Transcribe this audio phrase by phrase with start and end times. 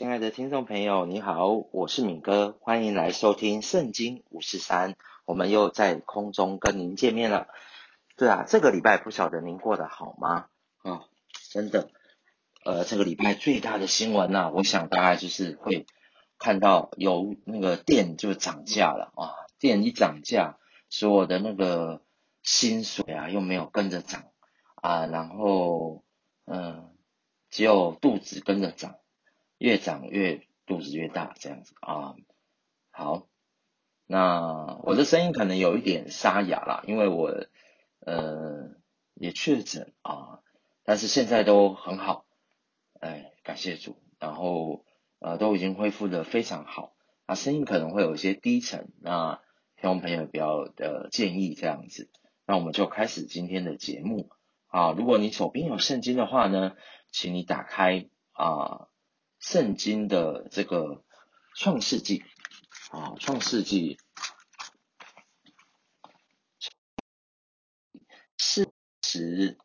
[0.00, 7.48] 亲爱的听众朋友，你好，我是敏哥，欢迎来收听圣经五四三，我们又在空中跟您见面了。
[8.16, 10.46] 对啊，这个礼拜不晓得您过得好吗？
[10.78, 11.04] 啊、
[11.50, 11.90] 真的，
[12.64, 15.84] 呃，这个礼拜最大的新闻呢、啊，我想大概就是会
[16.38, 20.56] 看到有那个电就涨价了啊，电一涨价，
[20.88, 22.00] 所有的那个
[22.42, 24.24] 薪水啊又没有跟着涨
[24.76, 26.02] 啊，然后
[26.46, 26.88] 嗯、
[27.50, 28.94] 只有肚子跟着涨。
[29.60, 32.14] 越长越肚子越大这样子啊，
[32.90, 33.28] 好，
[34.06, 37.44] 那我的声音可能有一点沙哑啦，因为我
[38.00, 38.70] 呃
[39.12, 40.40] 也确诊啊，
[40.82, 42.24] 但是现在都很好，
[43.00, 44.86] 哎，感谢主，然后
[45.18, 46.94] 呃都已经恢复得非常好，
[47.26, 49.42] 那声音可能会有一些低沉，那
[49.76, 52.08] 听众朋友不要的建议这样子，
[52.46, 54.30] 那我们就开始今天的节目
[54.68, 56.72] 啊，如果你手边有圣经的话呢，
[57.12, 58.86] 请你打开啊。
[59.40, 61.02] 圣经的这个
[61.56, 62.22] 创世纪
[62.90, 63.98] 啊，创世纪
[68.36, 68.70] 四
[69.02, 69.56] 十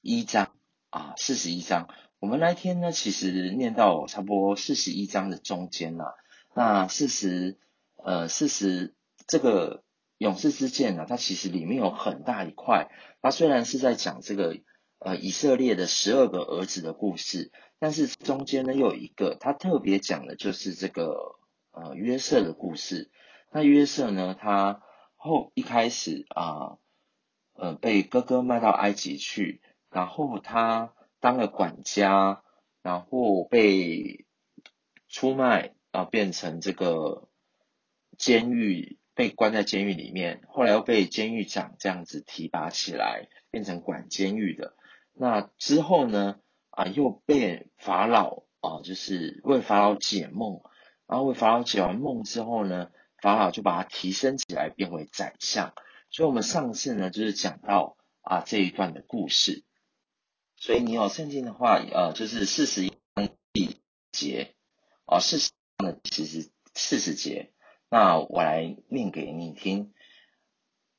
[0.00, 0.56] 一章
[0.90, 1.88] 啊，四十一章。
[2.20, 6.14] 我们那天呢，其实念到差不多四十一章的中间了。
[6.54, 7.58] 那四十
[7.96, 8.94] 呃四十
[9.26, 9.82] 这个
[10.16, 12.88] 勇士之剑呢，它其实里面有很大一块。
[13.20, 14.56] 它虽然是在讲这个
[15.00, 17.50] 呃以色列的十二个儿子的故事。
[17.78, 21.36] 但是中间呢，又有一个，他特别讲的就是这个
[21.72, 23.10] 呃约瑟的故事。
[23.52, 24.82] 那约瑟呢，他
[25.14, 26.78] 后一开始啊，
[27.52, 29.60] 呃被哥哥卖到埃及去，
[29.90, 32.42] 然后他当了管家，
[32.82, 34.24] 然后被
[35.08, 37.28] 出卖啊，变成这个
[38.16, 44.74] 监狱，被关在监狱里面，后来又被监狱长这样子提拔起来，变成管监狱的。
[45.12, 46.40] 那之后呢？
[46.76, 50.60] 啊，又被法老啊，就是为法老解梦，
[51.06, 52.90] 然后为法老解完梦之后呢，
[53.22, 55.72] 法老就把他提升起来，变为宰相。
[56.10, 59.64] 所以，我们上次呢，就是讲到啊这一段的故事。
[60.56, 63.80] 所以，你有圣经的话，呃，就是四十一章第
[64.12, 64.54] 节
[65.06, 67.54] 啊，四十章的其实四十节。
[67.88, 69.94] 那我来念给你听。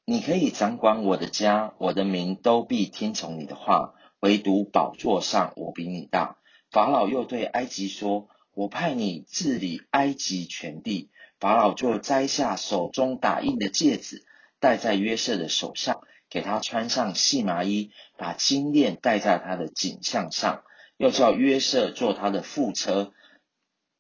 [0.06, 3.94] 你可以掌管我的家，我的民都必听从你的话。
[4.20, 6.38] 唯独宝座上，我比你大。
[6.72, 14.26] 法老又对埃及说：“我派你治理埃及全地。”法老就摘下手中打印的戒指，
[14.60, 16.02] 戴在约瑟的手上，
[16.32, 20.64] 给他穿上细麻衣，把金链戴在他的颈项上，
[20.98, 23.14] 又叫约瑟做他的副车，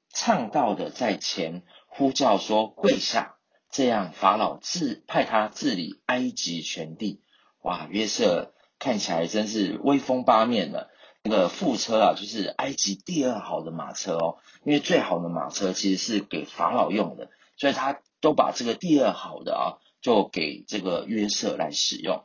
[0.09, 3.35] 唱道的在前呼叫说：“跪下！”
[3.69, 7.21] 这样，法老治派他治理埃及全地。
[7.61, 8.53] 哇，约瑟。
[8.79, 10.89] 看起来真是威风八面的。
[11.23, 14.37] 那个副车啊，就是埃及第二好的马车哦。
[14.63, 19.63] 因为最好的马车其实是给法老用的，所以他都把这个第二好的啊，
[20.01, 22.23] 就给这个约瑟来使用。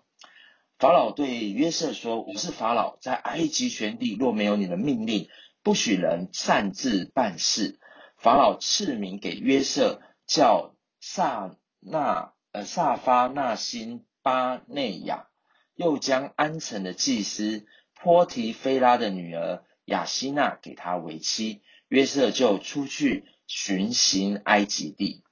[0.78, 5.28] 法老对约瑟说：“我是法老，在埃及全地若没有你的命令，
[5.62, 7.80] 不许人擅自办事。”
[8.18, 15.26] 法老赐名给约瑟，叫萨那呃萨发纳辛巴内亚。
[15.74, 25.24] 又将安城的祭司波提菲拉的女儿雅希娜给他为妻，约瑟就出去巡行埃及地。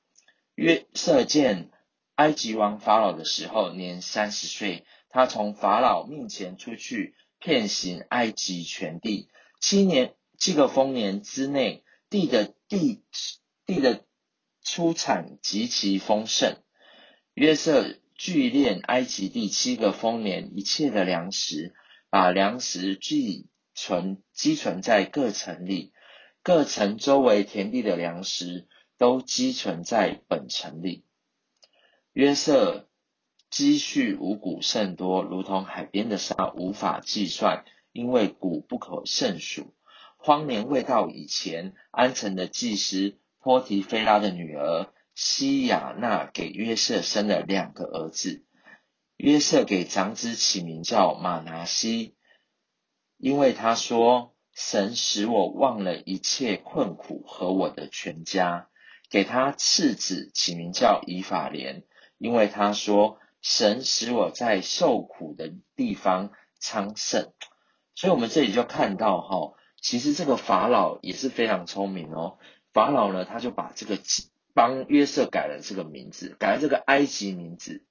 [0.55, 1.71] 约瑟见
[2.15, 9.29] 埃及王法老的时候年三十岁，他从法老面前出去，遍行埃及全地。
[9.61, 13.03] 七年七个丰年之内，地的地
[13.67, 14.05] 地的
[14.63, 16.57] 出产极其丰盛。
[17.35, 17.97] 约瑟。
[18.21, 21.73] 聚敛埃及第七个丰年一切的粮食，
[22.11, 25.95] 把粮食积存积存在各城里，
[26.43, 31.07] 各城周围田地的粮食都积存在本城里。
[32.13, 32.91] 约瑟
[33.49, 39.75] 积蓄五谷甚多，如同海边的沙，无法计算，因为谷不可胜数。
[40.19, 44.93] 荒年未到以前，安城的祭司波提菲拉的女儿。
[45.23, 48.43] 西亚娜给约瑟生了两个儿子，
[49.19, 52.17] 约瑟给长子起名叫玛拿西，
[53.19, 58.71] 因为他说：“神使我忘了一切困苦和我的全家。”
[59.11, 61.85] 给他次子起名叫以法莲，
[62.17, 67.35] 因为他说：“神使我在受苦的地方昌盛。”
[67.95, 69.53] 所以，我们这里就看到哈，
[69.83, 72.39] 其实这个法老也是非常聪明哦。
[72.73, 73.99] 法老呢，他就把这个。
[74.55, 77.85] 帮约瑟改了这个名字，改了这个埃及名字。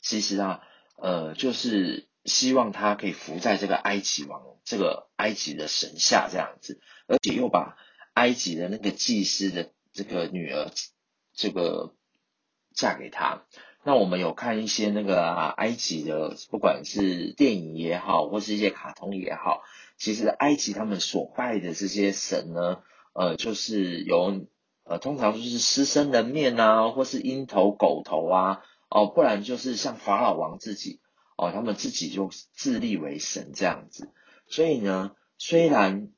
[0.00, 0.62] 其实啊，
[0.96, 7.76] 呃，就是希望他可以服在这个埃及王这个埃及的神下这样子，而且又把
[8.14, 10.70] 埃及的那个祭司的这个女儿
[11.34, 11.94] 这个
[12.74, 13.44] 嫁给他。
[13.82, 19.62] 那我们有看一些那个、啊、埃及的，不管是电影也好，或是一些卡通也好，
[19.96, 22.82] 其实埃及他们所拜的这些神呢，
[23.14, 24.46] 呃，就是有
[24.90, 30.98] 呃，通常就是狮身人面啊，或是鹰头狗头啊，哦，不然就是像法老王自己。
[31.36, 34.12] 哦，他们自己就自立为神这样子，
[34.46, 36.10] 所以呢，虽然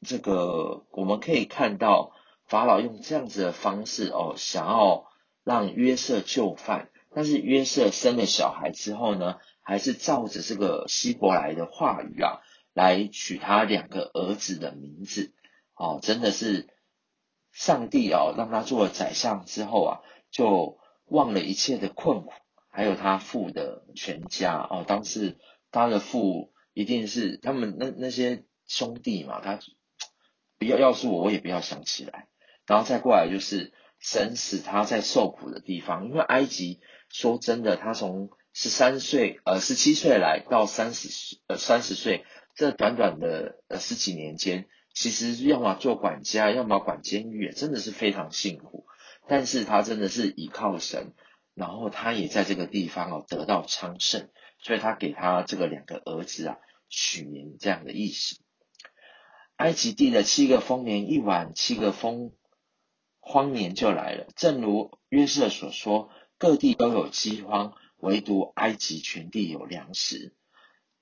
[0.00, 2.12] 这个我们可以看到
[2.46, 5.06] 法老用这样子的方式哦，想要
[5.42, 12.40] 让约瑟就范，但是约瑟生了小孩之后呢，还是照着这个希伯来的话语啊，
[12.72, 15.34] 来取他两个儿子的名字。
[15.74, 16.68] 哦，真的是
[17.54, 22.32] 上帝哦，让他做了宰相之后啊，就忘了一切的困苦。
[22.68, 25.38] 还有他父的全家哦，当时
[25.70, 29.60] 他的父一定是他们那那些兄弟嘛，他
[30.58, 32.26] 不要要是我，我也不要想起来。
[32.66, 42.24] 然后再过来就是神使他在受苦的地方，因为埃及说真的，他从十三岁呃十七岁来到三十呃三十岁
[42.56, 48.86] 这短短的呃十几年间，其实要么做管家，要么管监狱，真的是非常辛苦。
[49.28, 51.12] 但是他真的是倚靠神。
[51.54, 56.58] 然后他也在这个地方哦得到昌盛，所以他给他这个两个儿子啊
[56.88, 58.40] 取名这样的意思。
[59.54, 62.32] 埃及地的七个丰年一晚，七个丰
[63.20, 64.26] 荒年就来了。
[64.34, 70.34] 正如约瑟所说，各地都有饥荒，唯独埃及全地有粮食。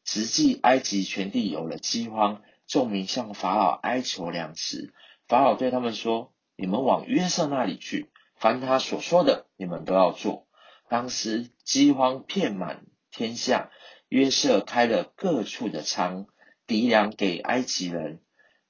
[0.04, 4.94] 实际埃及全地有了饥荒，众民向法老哀求粮食。
[5.28, 8.10] 法老对他们说：“你们往约瑟那里去。”
[8.40, 10.48] 凡他所说的，你们都要做。
[10.88, 13.70] 当时饥荒遍满天下，
[14.08, 16.28] 约瑟开了各处的仓，
[16.66, 18.22] 敌粮给埃及人。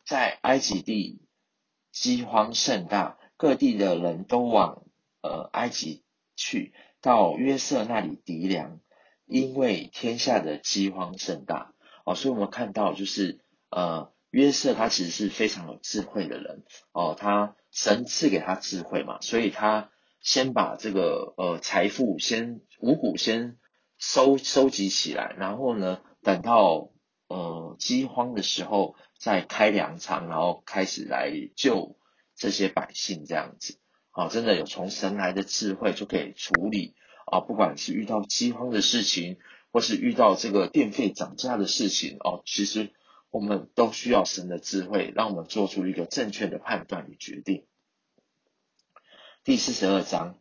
[0.05, 1.23] 在埃及地
[1.93, 4.83] 饥荒甚大，各地的人都往
[5.21, 6.03] 呃埃及
[6.35, 8.81] 去，到约瑟那里糴粮，
[9.27, 11.73] 因为天下的饥荒甚大。
[12.05, 13.42] 哦，所以我们看到就是
[13.73, 14.13] 呃。
[14.33, 19.91] 约瑟他其实是非常有智慧的人哦，他神赐给他智慧嘛，所以他
[20.23, 23.59] 先把这个呃财富先五谷先
[23.99, 26.93] 收收集起来，然后呢，等到
[27.29, 31.99] 呃饥荒的时候再开粮仓，然后开始来救
[32.35, 33.81] 这些百姓这样子。
[34.13, 36.95] 啊，真的有从神来的智慧就可以处理
[37.31, 39.37] 啊，不管是遇到饥荒的事情，
[39.71, 42.95] 或是遇到这个电费涨价的事情哦，其实。
[43.33, 47.65] 我们都需要神的智慧，让我们做出一个正确的判断与决定。
[49.43, 50.39] 第四十二章，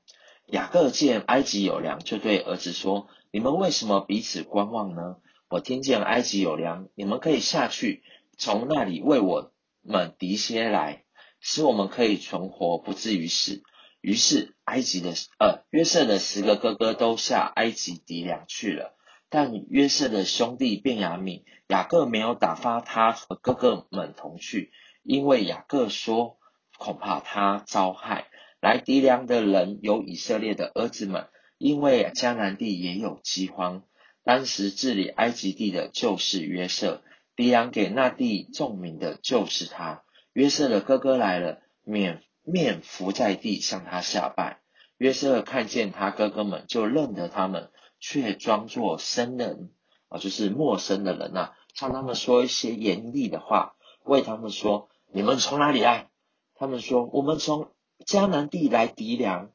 [0.48, 5.16] 雅各见埃及有粮，就对儿子说：“你们为什么彼此观望呢？
[5.48, 8.04] 我听见埃及有粮，你们可以下去，
[8.38, 11.06] 从那里为我们糴些来，
[11.40, 13.64] 使我们可以存活，不至于死。”
[14.02, 18.98] 于是埃及的呃约瑟的十个哥哥都下埃及糴粮去了。
[19.32, 24.74] 但约瑟的兄弟便雅悯，雅各没有打发他和哥哥们同去，
[25.04, 26.38] 因为雅各说，
[26.78, 28.28] 恐怕他遭害。
[28.60, 33.84] 来糴粮的人有以色列的儿子们，因为迦南地也有饥荒。
[34.26, 37.02] 当时治理埃及地的就是约瑟，
[37.38, 40.04] 糴粮给那地众民的就是他。
[40.34, 44.60] 约瑟的哥哥来了，面面伏在地向他下拜。
[44.98, 47.70] 约瑟看见他哥哥们，就认得他们。
[48.02, 49.72] 却装作生人
[50.10, 56.10] 啊，就是陌生的人呐、向他们说一些严厉的话，为他们说：“你们从哪里来？”
[56.56, 57.72] 他们说：“我们从
[58.06, 59.52] 迦南地来糴粮。”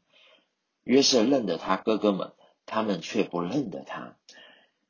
[0.84, 2.32] 约瑟认得他哥哥们，
[2.64, 4.16] 他们却不认得他。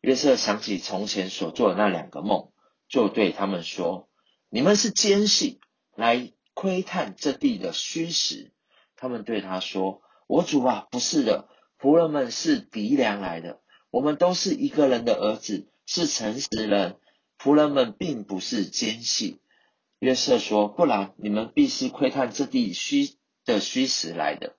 [0.03, 2.51] 约瑟想起从前所做的那两个梦，
[2.89, 4.09] 就对他们说
[4.51, 5.59] ：“你们是奸细，
[5.95, 8.53] 来窥探这地的虚实。”
[8.95, 11.49] 他们对他说：“我主啊，不是的。”
[11.79, 16.97] 仆人们是糴粮来的，我们都是一个人的儿子，是诚实人。
[17.39, 19.41] 仆人们并不是奸细。
[19.99, 23.11] 约瑟说：“不然，你们必是窥探这地虚
[23.45, 24.57] 的虚实来的。”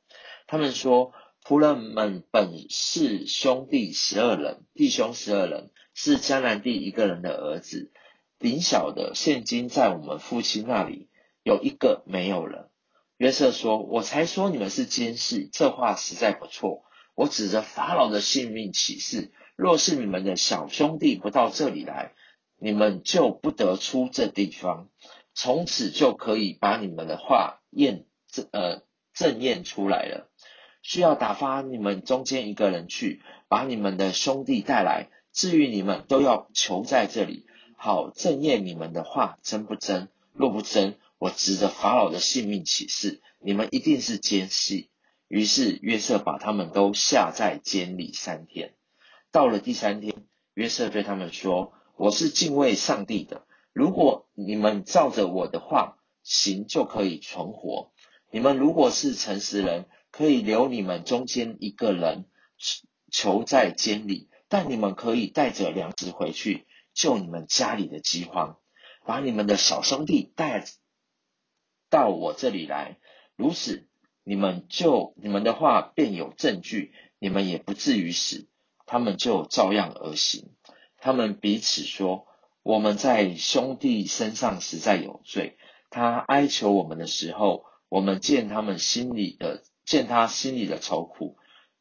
[0.47, 1.11] 他们说
[1.43, 7.91] ：“仆人们本是兄弟十二人，弟兄十二人，是迦南地一个人的儿子。
[8.39, 11.09] 顶小的现今在我们父亲那里，
[11.43, 12.71] 有一个没有了。”
[13.17, 16.83] 约瑟说：“我才说你们是奸细，这话实在不错。”
[17.17, 22.13] 我指着法老的性命起誓，若是你们的小兄弟不到这里来，
[22.59, 24.87] 你们就不得出这地方。
[25.33, 28.83] 从此就可以把你们的话验证呃
[29.15, 30.29] 证验出来了。
[30.83, 37.47] 需要打发你们中间一个人去，把你们的兄弟带来，至于你们，都要囚在这里，
[37.77, 40.09] 好证验你们的话真不真。
[40.33, 44.91] 若不真，我指着法老的性命起誓，你们一定是奸细。
[45.27, 48.73] 于是约瑟把他们都下在监里三天。
[49.31, 57.91] 到了第三天，约瑟对他们说：“我是敬畏上帝的，如果你们照着我的话行，就可以存活。
[58.31, 62.25] 你们如果是诚实人，可以留你们中间一个人
[63.11, 68.57] 囚在监里，但你们可以带着粮食回去，救你们家里的饥荒，
[69.05, 70.63] 把你们的小兄弟带
[71.89, 72.97] 到我这里来，
[73.35, 73.83] 如此。”
[74.27, 78.49] 你们就你们的话便有证据，你们也不至于死。
[78.85, 80.49] 他们就照样而行。
[80.97, 82.27] 他们彼此说
[82.61, 85.57] ：“我们在兄弟身上实在有罪。
[85.89, 91.37] 他哀求我们的时候，我们见他们心里的见他心里的愁苦，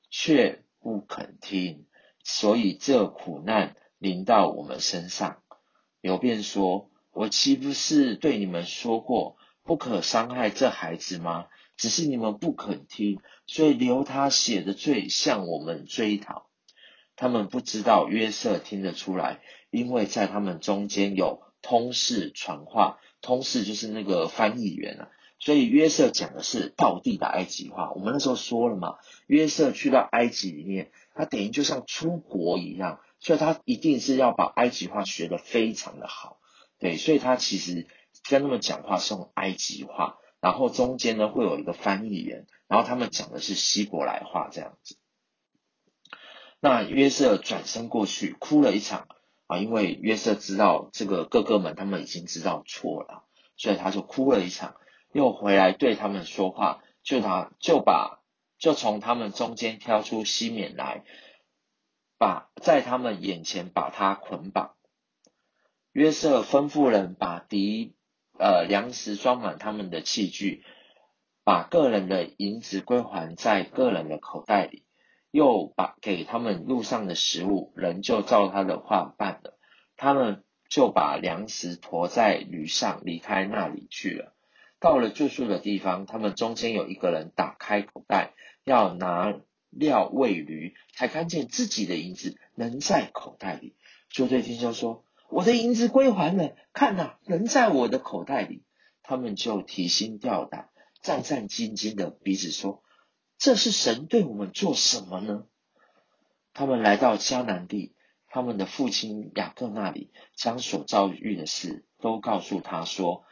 [0.08, 1.86] 却不肯听。
[2.22, 5.42] 所以这苦难临到我们身上。”
[6.00, 16.46] 流便说：“我岂不是对你们说过，不可伤害这孩子吗？”只是你们不肯听，所以留他写的罪向我们追讨。
[17.16, 19.40] 他们不知道约瑟听得出来，
[19.70, 25.08] 因为在他们中间有通事传话，通事就是那个翻译员啊。
[25.38, 27.92] 所以约瑟讲的是道地的埃及话。
[27.92, 36.38] 我们那时候说了嘛，约瑟去到埃及里面，他等于就像出国一样，所以他一定是要把埃及话学得非常的好。
[36.78, 37.86] 对，所以他其实
[38.28, 40.18] 跟他们讲话是用埃及话。
[40.46, 44.96] 然后中间呢会有一个翻译员，然后他们讲的是希伯来话这样子。
[46.60, 49.08] 那约瑟转身过去哭了一场
[49.48, 53.24] 啊，因为约瑟知道这个哥哥们他们已经知道错了，
[53.56, 54.76] 所以他就哭了一场，
[55.12, 58.22] 又回来对他们说话，就他就把
[58.56, 61.02] 就从他们中间挑出西缅来，
[62.18, 64.76] 把在他们眼前把他捆绑。
[65.90, 67.95] 约瑟吩咐人把敌。
[68.38, 70.62] 呃，粮食装满他们的器具，
[71.42, 74.84] 把个人的银子归还在个人的口袋里，
[75.30, 79.58] 又把给他们路上的食物，人就照他的话办了。
[79.96, 84.34] 他们就把粮食驮在驴上，离开那里去了。
[84.78, 89.34] 到了住宿的地方，他们中间有一个人打开口袋，要拿
[89.70, 93.74] 料喂驴，才看见自己的银子仍在口袋里，
[94.10, 95.05] 就对弟兄说。
[95.28, 98.64] 我的银子归还了，看呐，人在我的口袋里。
[99.08, 102.82] 他们就提心吊胆，战战兢兢的彼此说
[103.38, 105.44] ：“这是神对我们做什么呢？”
[106.52, 107.94] 他们来到迦南地，
[108.26, 113.22] 他们的父亲雅各那里，将所遭遇的事都告诉他说：“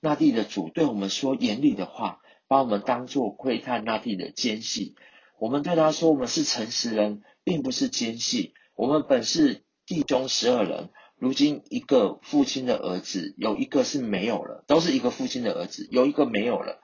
[0.00, 4.94] 那地的主对我们说严厉的话，把我们当作窥探那地的奸细。
[5.38, 8.54] 我们对他说：我们是诚实人，并不是奸细。
[8.74, 10.88] 我们本是弟兄十二人。”
[11.18, 16.80] 如今一个父亲的儿子有一个是没有了，都是一个父亲的儿子，有一个没有了。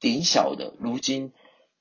[0.00, 1.32] 顶小的如今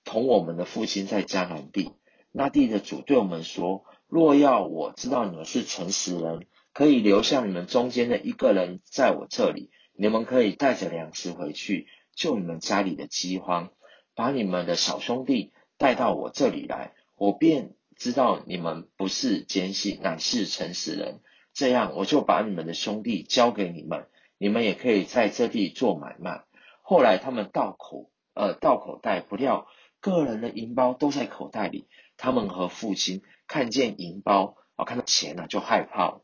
[0.03, 1.93] 同我们的父亲在迦南地，
[2.31, 13.71] 那地的主对我们说：若要我知道你们是诚实人，可以留下你们中间的一个人在我这里，你们可以带着粮食回去，救你们家里的饥荒，
[14.13, 21.21] 把你们的小兄弟带到我这里来，我便知道你们不是奸细，乃是诚实人。
[21.53, 26.43] 这样，我就把你们的兄弟交给你们，你们也可以在这地做买卖。
[26.81, 29.67] 后来他们倒口，呃，倒口袋，不料
[29.99, 31.87] 个人的银包都在口袋里。
[32.17, 36.21] 他们和父亲看见银包，啊，看到钱了，就害怕了。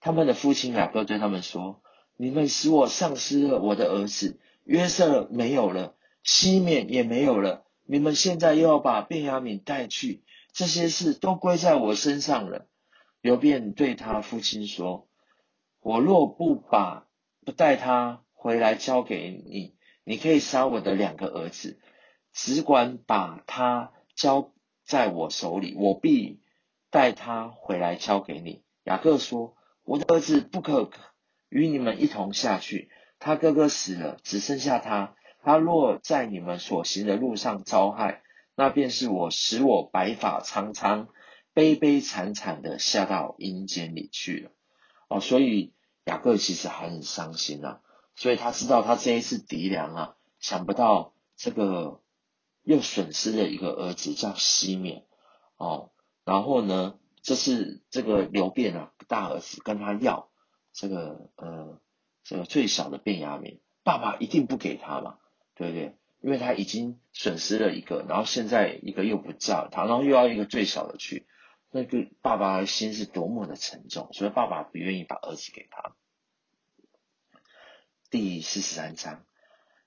[0.00, 1.82] 他们的父亲雅各对他们说
[2.16, 7.64] ：“你们使我丧失了我的儿子，约瑟没有了，西缅也没有了。
[7.86, 12.66] 你们现在又要把便雅悯带去，这些事都归在我身上了。”
[13.20, 15.08] 流便对他父亲说
[15.80, 17.06] ：“我若不把
[17.44, 19.74] 不带他回来交给你，
[20.04, 21.78] 你可以杀我的两个儿子，
[22.32, 24.52] 只管把他交
[24.86, 26.40] 在我手里，我必
[26.90, 30.90] 带他回来交给你。”雅各说：“我的儿子不可
[31.50, 35.14] 与你们一同下去，他哥哥死了，只剩下他。
[35.42, 38.22] 他若在你们所行的路上遭害，
[38.54, 41.08] 那便是我使我白发苍苍。”
[41.60, 44.50] 悲悲惨惨的下到阴间里去了，
[45.08, 45.74] 哦，所以
[46.04, 47.82] 雅各其实还很伤心啊，
[48.16, 52.00] 所以他知道他这一次糴粮啊，想不到这个
[52.62, 55.04] 又损失了一个儿子叫西缅，
[55.58, 55.90] 哦，
[56.24, 60.30] 然后呢，这是这个流便啊大儿子跟他要
[60.72, 61.78] 这个呃
[62.24, 65.18] 这个最小的便雅悯，爸爸一定不给他嘛，
[65.54, 65.94] 对不对？
[66.22, 71.26] 因为他已经损失了一个，然后现在一个又不叫他，然后又要一个最小的去。
[71.70, 75.94] 那个爸爸的心是多么的沉重，所以爸爸不愿意把儿子给他。
[78.10, 79.24] 第四十三章，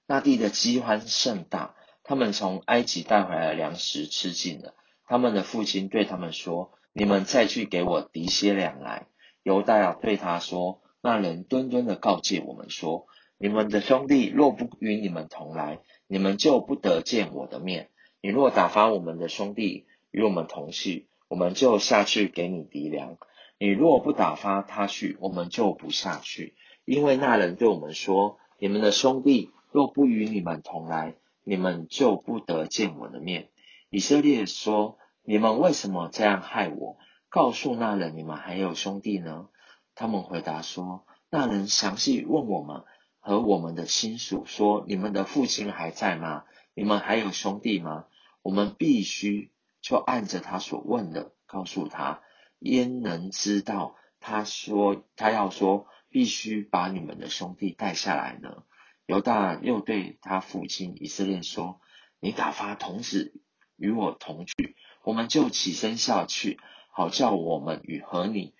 [0.05, 4.75] 那地的饥荒甚大，他们从埃及带回来的粮食吃尽了。
[5.05, 9.07] 他们的父亲对他们说：“你们再去给我糴些粮来。”
[9.43, 17.89] 犹大对他说：“那人敦敦的告诫我们说，你们的兄弟若不与你们同来，你们就不得见我的面。
[18.21, 23.17] 你若打发我们的兄弟与我们同去，我们就下去给你糴粮；
[23.57, 26.53] 你若不打发他去，我们就不下去。
[26.85, 33.49] 因为那人对我们说：你们的兄弟若不与你们同来，你们就不得见我的面。”
[33.89, 36.99] 以色列说：“你们为什么这样害我？
[37.29, 39.47] 告诉那人，你们还有兄弟呢？”
[39.95, 42.83] 他们回答说：“那人详细问我们
[43.17, 46.43] 和我们的亲属说：你们的父亲还在吗？
[46.75, 48.05] 你们还有兄弟吗？
[48.43, 49.49] 我们必须
[49.83, 52.23] 就按着他所问的告诉他。
[52.57, 58.63] 焉能知道他说他要说必须把你们的兄弟带下来呢？”
[59.05, 61.79] 犹大又对他父亲以色列说
[62.19, 63.39] ：“你打发童子。”
[63.75, 66.59] 与我同去，我们就起身下去，
[66.91, 68.53] 好叫我们与和你，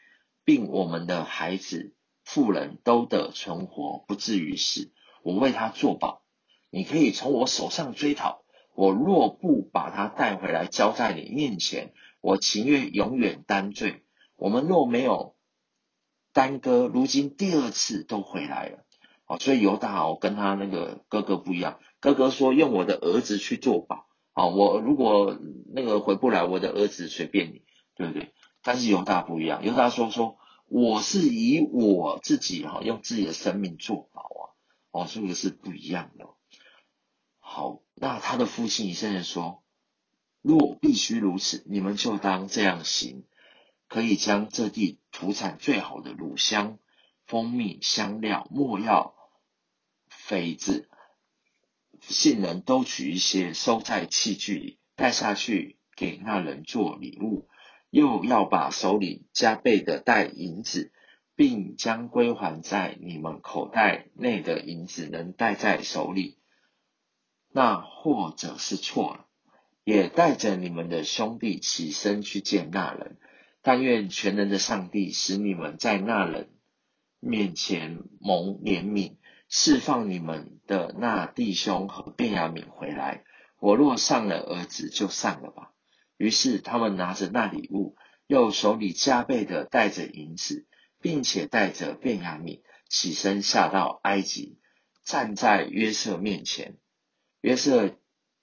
[0.44, 4.92] 并我们的孩子、妇人都得存活，不至于死。
[5.22, 6.24] 我为他作保，
[6.72, 8.43] 你可以从我手上追讨。
[8.75, 14.03] 我若不把他带回来交在你面前，我情愿永远担罪。
[14.36, 15.36] 我们若没有
[16.34, 18.80] 耽搁，如今第二次都回来了。
[19.25, 24.08] 哦，所以犹大哦，跟他那个哥哥不一样，哥哥说用我的儿子去做保。
[24.34, 25.38] 哦，我如果
[25.74, 27.62] 那个回不来，我的儿子随便你，
[27.96, 28.34] 对不对？
[28.63, 30.38] 但是犹大不一样，犹大说说，
[30.68, 34.44] 我是以我自己哈，用自己的生命做保啊，
[34.92, 36.25] 哦，这个是不一样的。
[37.56, 39.62] 好，那他的父亲以色列说，
[40.42, 43.26] 若必须如此，你们就当这样行，
[43.88, 46.80] 可以将这地土产最好的乳香、
[47.28, 49.14] 蜂蜜、香料、墨药、
[50.10, 50.90] 榧子。
[52.02, 57.48] 信人都取一些，收在器具里，带下去给那人做礼物。
[57.92, 60.92] 又要把手里加倍的带银子，
[61.36, 66.39] 并将归还在你们口袋内的银子能带在手里。
[67.54, 69.26] 那或者是错了，
[69.84, 73.18] 也带着你们的兄弟起身去见那人。
[73.62, 76.50] 但愿全能的上帝使你们在那人
[77.22, 79.16] 面前蒙怜悯。
[79.48, 83.24] 释放你们的那弟兄和便雅悯回来。
[83.60, 85.72] 我若上了儿子，就上了吧。
[86.18, 90.66] 于是他们拿着那礼物，又手里加倍的带着银子，
[91.00, 94.58] 并且带着便雅悯，起身下到埃及，
[95.06, 96.80] 站在约瑟面前。
[97.43, 97.91] 约瑟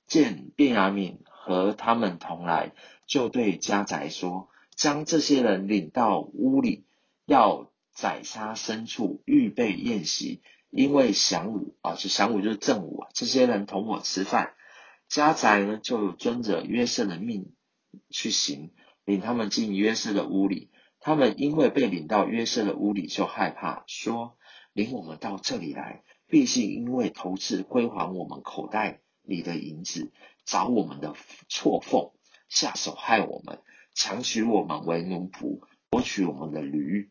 [0.07, 2.73] 见便雅悯和他们同来，
[3.07, 6.85] 就对家宅说：“将这些人领到屋里，
[7.25, 14.53] 要宰杀牲畜，预备宴席。”因为晌午啊，就晌午就是正午啊，这些人同我吃饭，
[15.09, 17.55] 家宅呢就遵着约瑟的命
[18.11, 18.71] 去行，
[19.07, 20.71] 领他们进约瑟的屋里。
[21.01, 24.37] 他们因为被领到约瑟的屋里，就害怕，说：
[24.75, 30.13] 领我们到这里来，必是因为头次归还我们口袋里的银子，
[30.45, 31.17] 找我们的
[31.49, 32.13] 错缝，
[32.49, 33.61] 下手害我们，
[33.95, 37.11] 强取我们为奴仆，夺取我们的驴。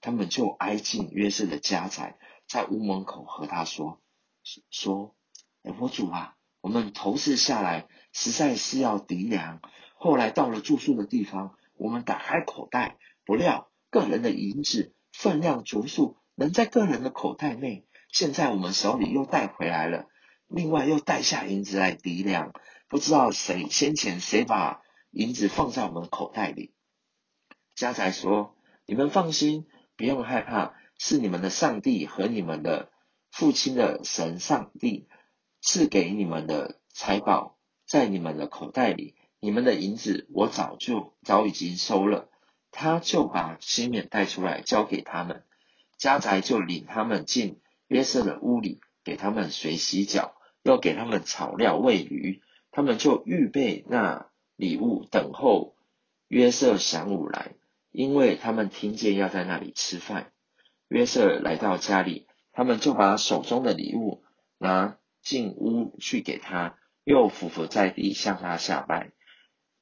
[0.00, 2.16] 他们就挨近约瑟的家宅。
[2.46, 4.00] 在屋门口和他说
[4.70, 5.14] ：“说，
[5.62, 9.60] 哎，我主啊，我们头次下来实在是要敌粮。
[9.94, 17.84] 后来到了住宿的地方，我们打开口袋，不料个人的银子分量足数，能在个人的口袋内。
[18.12, 20.06] 现在我们手里又带回来了，
[20.46, 22.52] 另外又带下银子来抵粮，
[22.88, 26.74] 不知道谁先前谁把银子放在我们口袋里。”
[27.74, 32.90] 家宰说：“你们放心，不用害怕。”是你们的上帝和你们的
[33.30, 35.08] 父亲的神上帝
[35.62, 39.14] 赐给你们的财宝，在你们的口袋里。
[39.40, 42.28] 你们的银子我早就早已经收了。
[42.70, 45.42] 他就把西缅带出来交给他们，
[45.96, 52.40] 家宰就领他们进约瑟的屋里，给他们水洗脚，又给他们草料喂驴。
[52.70, 55.74] 他们就预备那礼物，等候
[56.28, 57.56] 约瑟晌午来，
[57.90, 60.30] 因为他们听见要在那里吃饭。
[60.86, 64.22] 约瑟来到家里，他们就把手中的礼物
[64.56, 69.10] 拿进屋去给他，又俯伏在地向他下拜。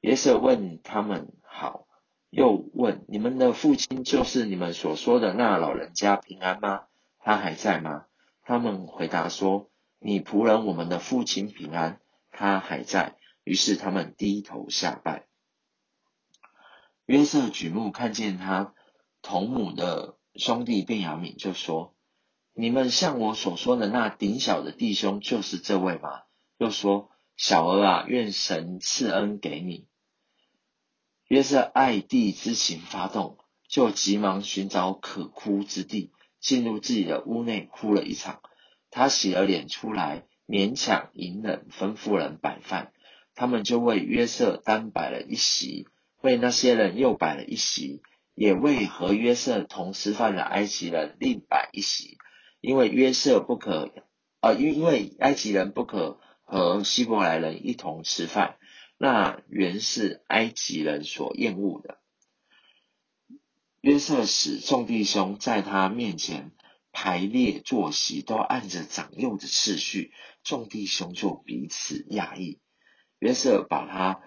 [0.01, 1.85] 约瑟问他们好，
[2.31, 6.88] 又问你们的父亲就是你们所说的那老人家平安吗？
[7.29, 8.07] 他还在吗？
[8.41, 13.19] 他们回答说：你仆人我们的父亲平安，他还在。
[13.43, 15.27] 于是他们低头下拜。
[17.05, 18.73] 约瑟举目看见他
[19.21, 21.93] 同母的兄弟便雅悯，就说
[22.53, 26.23] ：“你们向我所说的那顶小的弟兄，就是这位吗？”
[26.57, 29.87] 又说：“小儿啊，愿神赐恩给你。”
[31.29, 33.37] 约瑟爱弟之情发动，
[33.67, 38.41] 就急忙寻找可哭之地，进入自己的屋内哭了一场。
[38.91, 42.91] 他洗了脸出来，勉强隐忍，吩咐人摆饭。
[43.35, 45.87] 他们就为约瑟单摆了一席，
[46.21, 48.01] 为那些人又摆了一席，
[48.33, 52.17] 也为和约瑟同吃饭的埃及人另摆一席，
[52.59, 53.93] 因为约瑟不可，
[54.41, 58.55] 呃，因因为埃及人不可和希伯来人一同吃饭。
[58.97, 61.98] 那原是埃及人所厌恶的。
[63.81, 66.51] 约瑟使众弟兄在他面前
[66.91, 70.11] 排列坐席，都按着长幼的次序，
[70.43, 72.59] 众弟兄就彼此讶异。
[73.19, 74.21] 约瑟把他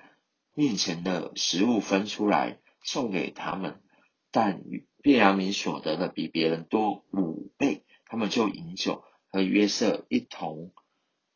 [0.55, 3.83] 面前的食物分出来送给他们，
[4.31, 4.63] 但
[5.03, 10.73] 便雅明所得的比别人多五倍，他们就饮酒和约瑟一同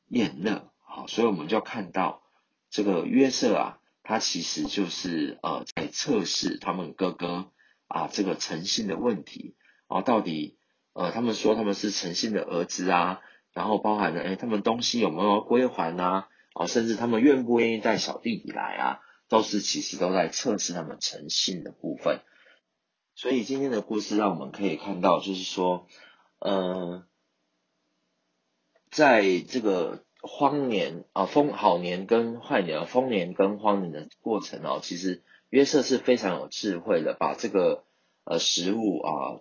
[0.08, 0.72] 宴乐。
[0.78, 2.22] 好，所以我们就看到。
[2.68, 7.52] 这个约瑟啊，他其实就是呃在测试他们哥哥
[7.88, 9.54] 啊这个诚信的问题，
[9.86, 10.58] 啊到底
[10.92, 13.20] 呃他们说他们是诚信的儿子啊，
[13.52, 22.20] 然后包含了哎他们东西有没有归还啊，啊甚至他们愿不愿意带小弟弟来啊，都是其实都在测试他们诚信的部分。
[23.14, 25.86] 所以今天的故事让我们可以看到，就是说
[26.38, 27.06] 呃
[28.90, 30.04] 在这个。
[30.28, 37.84] 荒年啊，丰好年跟坏年，丰年跟荒年的过程哦，其实约瑟是非常有智慧的，把这个
[38.24, 39.40] 呃食物啊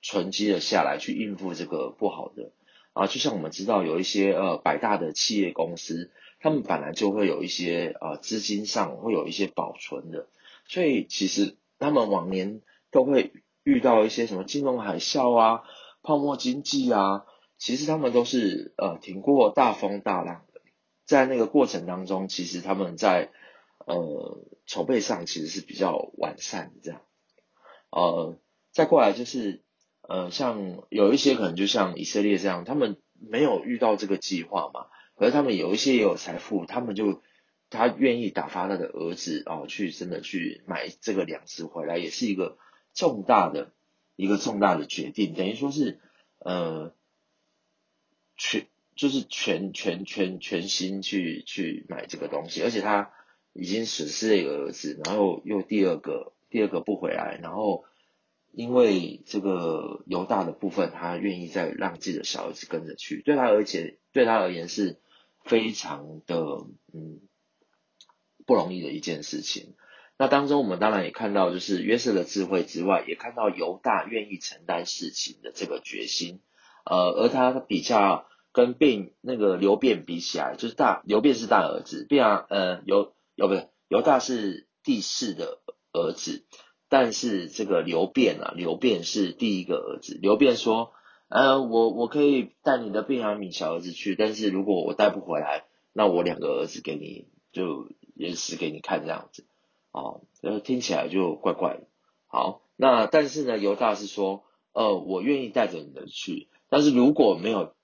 [0.00, 2.52] 存积了下来，去应付这个不好的
[2.92, 3.06] 啊。
[3.06, 6.10] 就像我们知道有一些呃百大的企业公司，
[6.40, 10.28] 他们本来就会有一些呃资金上会有一些保存的，
[10.66, 15.62] 所以其实他们往年都会遇到一些什么金融海啸啊、
[16.02, 17.24] 泡沫经济啊。
[17.58, 20.60] 其实他们都是呃挺过大风大浪的，
[21.04, 23.30] 在那个过程当中，其实他们在
[23.86, 27.02] 呃筹备上其实是比较完善这样，
[27.90, 28.36] 呃
[28.70, 29.62] 再过来就是
[30.00, 37.22] 呃像有一些可能就像以色列这样，他们没有遇到这个计划嘛，可是他们有一些也有财富，他们就
[37.70, 42.58] 他愿意打发他的儿子哦、去真的去买这个粮食回来，也是一个
[42.94, 43.72] 重大的
[44.16, 46.00] 一个重大的决定，等于说是
[46.38, 46.94] 呃。
[48.34, 48.66] 全
[48.96, 53.12] 就是全全全全心去去买这个东西，而且他
[53.52, 57.84] 已经损失了一个儿子，然后又第二个第二个不回来，然后
[58.50, 64.98] 因为这个犹大的部分，他愿意再让自己的小儿子跟着去，对他而且对他而言是
[65.44, 66.36] 非常的
[66.92, 67.20] 嗯
[68.46, 69.74] 不容易的一件事情。
[70.18, 76.40] 那当中我们当然也看到，就是约瑟的智慧之外，也看到犹大愿意承担事情的这个决心，
[76.84, 78.26] 呃，而他比较。
[78.54, 85.58] 跟便那个流便比起来，就是大流便是大儿子，便啊呃犹哦不对犹大是第四的
[85.92, 86.44] 儿子，
[86.88, 90.16] 但是这个刘辩啊刘辩是第一个儿子。
[90.22, 90.92] 刘辩说，
[91.28, 99.44] 呃我我可以带你的便雅悯小儿子去，但是如果我带不回来，那我两个儿子给你就也是给你看这样子，
[99.90, 101.88] 哦，呃听起来就怪怪的。
[102.28, 107.74] 好，那但是呢犹大是说，呃我愿意带着你的去，但是如果没有。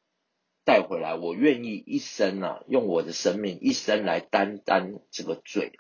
[0.68, 5.72] 带回来，我愿意一生啊，用我的生命一生来担当这个罪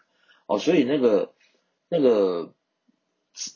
[0.46, 1.34] 哦，所以那个
[1.90, 2.54] 那个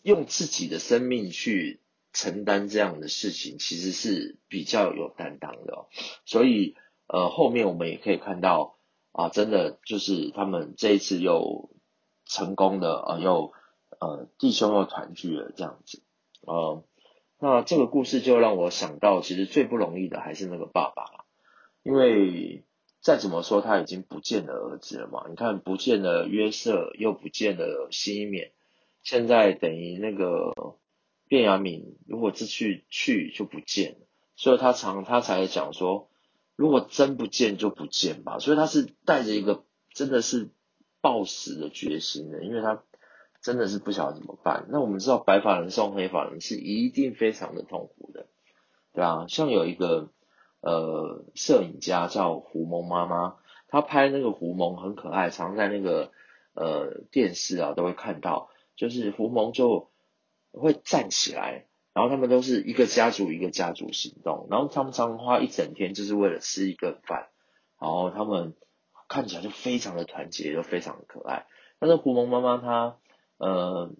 [0.03, 1.81] 用自己的生命去
[2.13, 5.87] 承担这样的事情，其实是比较有担当的。
[6.27, 8.77] 所以呃，后面我们也可以看到
[9.13, 11.71] 啊，真的就是他们这一次又
[12.27, 13.55] 成功的啊，又
[13.99, 16.03] 呃弟兄又团聚了这样子，
[16.43, 16.85] 呃，
[17.39, 21.22] 那这个故事就让我想到，其实最不容易的还是那个爸爸。
[21.83, 22.65] 因为
[23.01, 28.53] 再怎么说他已经不见了儿子了嘛，你看不见了约瑟，又不见了西缅，
[29.03, 30.53] 现在等于那个
[31.27, 36.09] 便雅悯，如果这去去就不见了，所以他常他才讲说，
[36.55, 40.51] 如果真不见就不见吧，所以他是带着一个真的是
[41.01, 42.85] 暴死的决心的，因为他
[43.43, 44.67] 真的是不晓得怎么办。
[44.71, 48.29] 那我们知道白发人送黑发人是一定非常的痛苦的，
[48.93, 49.27] 对吧？
[49.27, 50.13] 像有一个。
[50.63, 53.37] 呃，摄影家叫胡蒙妈妈，
[53.69, 56.13] 她拍那个胡蒙很可爱，常在那个
[56.55, 59.91] 呃电视啊都会看到，就是胡蒙就
[60.53, 67.29] 会站起来，然后他们都是一个家族一个家族行动，然后他们常常花一整天就是为了吃一顿饭，
[67.81, 68.55] 然后他们
[69.09, 71.47] 看起来就非常的团结，又非常的可爱。
[71.81, 72.99] 但是胡蒙妈妈她
[73.39, 73.91] 呃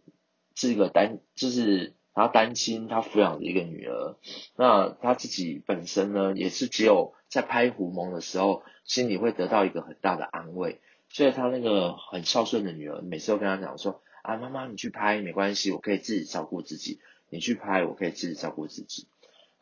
[0.55, 4.17] 是一个单，就是他担心，他抚养的一个女儿。
[4.57, 10.81] 那他自己本身呢，也是只有在拍狐獴的时候，心里会得到一个很大的安慰。
[11.09, 17.01] 所以他那个很孝顺的女儿，每次都跟他讲说：“啊，妈妈你去拍没关系，我可以自己照顾自己。
[17.29, 19.09] 你去拍，我可以自己照顾自己。”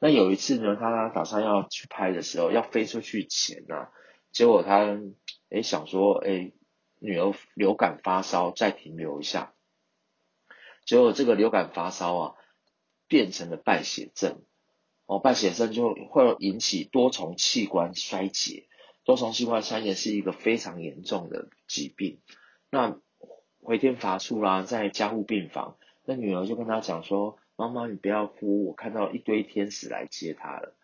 [0.02, 3.90] 那有一次呢，他打算要去拍的时候，要飞出去前呢、啊，
[4.32, 4.98] 结果他
[5.50, 6.54] 诶想说，诶
[7.00, 9.52] 女儿流感发烧，再停留一下。
[10.84, 12.34] 结果这个流感发烧啊，
[13.10, 14.40] 变成了败血症。
[15.04, 18.68] 哦，败血症就会引起多重器官衰竭。
[19.04, 22.20] 多重器官衰竭是一个非常严重的疾病。
[22.70, 23.00] 那
[23.60, 30.76] 回天乏术啦，在加护病房，那女儿就跟他讲说：“妈妈，你不要哭，我看到一堆天使来接他了。”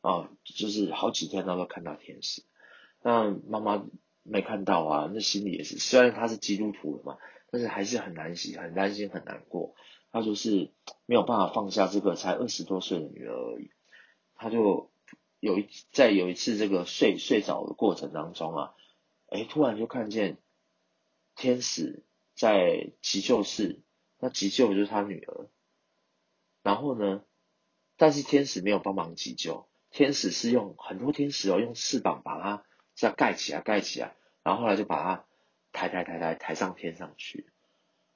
[0.00, 2.42] 啊，就是好几天都都看到天使。
[3.02, 3.84] 那妈妈
[4.22, 7.18] 没看到啊，那心里也是，虽然她是基督徒了嘛。
[7.50, 9.76] 但是还是很难洗，很担心，很难过。
[10.14, 10.70] 他就是
[11.06, 13.72] 没有办法放下这个才二十多岁的女儿而已。
[14.36, 14.92] 他就
[15.40, 18.74] 有一在有一次这个睡睡着的过程当中啊，
[19.26, 20.38] 哎，突然就看见
[21.34, 22.04] 天使
[22.36, 23.82] 在急救室，
[24.20, 25.48] 那急救的就是他女儿。
[26.62, 27.24] 然后呢，
[27.96, 35.24] 但是天使没有帮忙急救，天使是用很多天使哦，用翅膀把它这样盖起来，盖起来，然后后来就把它。
[35.76, 37.50] 抬抬抬抬抬上天上去，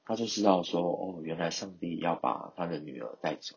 [0.08, 3.56] 他就知道说，哦，原来上帝要把他的女儿带走，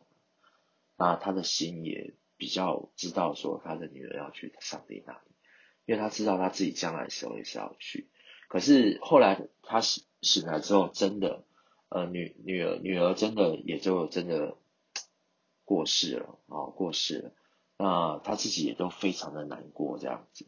[0.97, 5.31] 那他的心也比较知道说，他的女儿要去上帝那里，
[5.85, 8.09] 因为他知道他自己将来时候也是要去。
[8.49, 11.45] 可是后来他醒醒来之后，真的，
[11.87, 14.57] 呃，女女儿女儿真的也就真的
[15.63, 17.31] 过世了啊，哦，过世了。
[17.77, 20.45] 那他自己也都非常的难过这样子。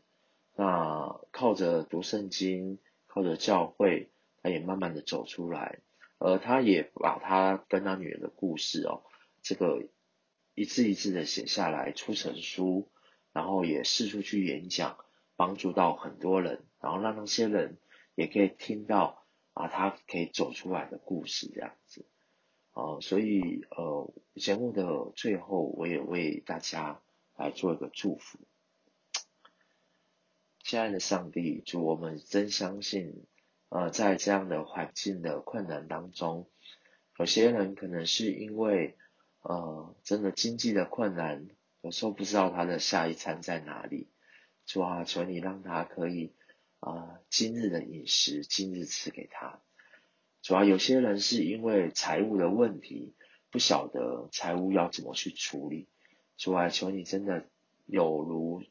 [0.55, 2.77] 那靠着读圣经。
[3.05, 4.09] 靠着教会，
[4.41, 5.81] 他也慢慢的走出来，
[6.25, 9.03] 而他也把他跟他女儿的故事哦，
[9.41, 9.89] 这个
[10.53, 12.89] 一字一字的写下来，出成书，
[13.33, 14.97] 然后也四处去演讲，
[15.35, 17.77] 帮助到很多人，然后让那些人
[18.15, 22.05] 也可以听到啊，他可以走出来的故事这样子，
[22.71, 27.01] 哦，所以呃，节目的最后，我也为大家
[27.35, 28.39] 来做一个祝福。
[30.63, 33.25] 亲爱的上帝，主我们真相信，
[33.73, 36.47] 呃，在这样的环境的困难当中，
[37.17, 38.95] 有些人可能是因为，
[39.41, 41.47] 呃，真的经济的困难，
[41.81, 44.11] 有时候不知道他的下一餐在哪里。
[44.67, 46.35] 主啊，求你让他可以，
[46.81, 49.59] 啊、今日的饮食今日赐给他。
[50.43, 53.15] 主啊，有些人是因为财务的问题，
[53.49, 55.87] 不晓得财务要怎么去处理。
[56.37, 57.47] 主啊，求你真的
[57.87, 58.61] 有如。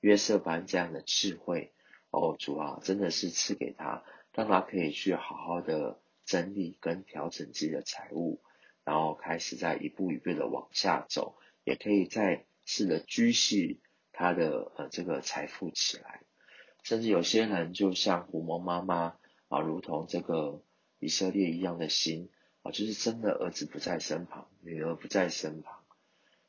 [0.00, 1.72] 约瑟般这样的智慧，
[2.10, 4.02] 哦，主啊，真的是赐给他，
[4.32, 8.40] 让他可以去好好的整理跟调整自己的财务，
[8.84, 13.80] 然后开始在一步一步的往下走，也可以再试着积蓄
[14.12, 16.22] 他的呃这个财富起来。
[16.82, 19.16] 甚至有些人就像狐獴妈妈
[19.48, 20.62] 啊，如同这个
[20.98, 22.30] 以色列一样的心
[22.62, 25.80] 啊，就是真的儿子不在身旁，女儿不在身旁。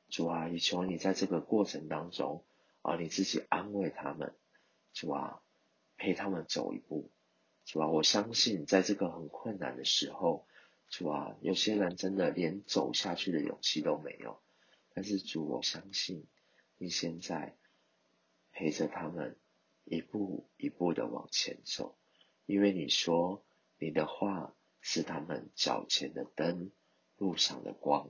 [0.10, 2.44] 主啊，也求你在这个过程当中。
[2.84, 4.34] 啊，你自己安慰他们，
[4.91, 5.39] 主啊，
[5.98, 7.12] 陪他们走一步，
[7.71, 10.45] 主啊，我相信在这个很困难的时候，
[10.89, 14.41] 主啊，有些人真的连走下去的勇气都没有，
[14.93, 16.27] 但是主，我相信
[16.77, 17.55] 你现在
[18.51, 19.38] 陪着他们
[19.86, 21.95] 一步一步的往前走，
[22.45, 23.41] 因为你说
[23.79, 26.71] 你的话是他们脚前的灯，
[27.15, 28.10] 路上的光，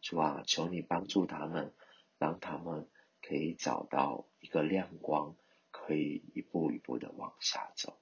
[0.00, 1.74] 主啊，求你帮助他们，
[2.16, 2.88] 让他们。
[3.22, 5.34] 可以找到一个亮光，
[5.72, 7.98] 可以一步一步的往下走。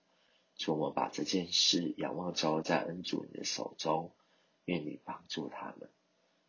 [0.65, 4.13] 主，我们把这件事仰望交在恩主你的手中，
[4.65, 5.91] 愿你帮助他们。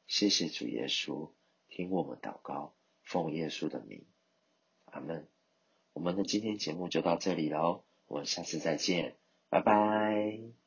[0.07, 1.31] 谢谢主耶稣，
[1.67, 2.73] 听我们祷告，
[3.03, 4.05] 奉耶稣的名，
[4.85, 5.27] 阿门。
[5.93, 9.15] 我们的今天节目就到这里喽，我们下次再见，
[9.49, 10.64] 拜拜。